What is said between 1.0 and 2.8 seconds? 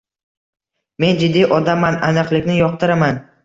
Men jiddiy odamman, aniqlikni